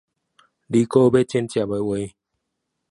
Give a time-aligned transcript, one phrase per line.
[0.03, 0.05] 如果
[1.15, 1.67] 要剪輯的
[2.07, 2.13] 話